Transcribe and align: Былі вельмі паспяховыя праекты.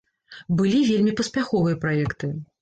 Былі 0.61 0.79
вельмі 0.91 1.13
паспяховыя 1.19 1.79
праекты. 1.85 2.33